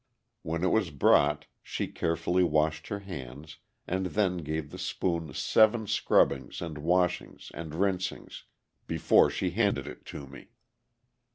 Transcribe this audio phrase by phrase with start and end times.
[0.41, 5.85] When it was brought, she carefully washed her hands and then gave the spoon seven
[5.85, 8.45] scrubbings and washings and rinsings
[8.87, 10.47] before she handed it to me.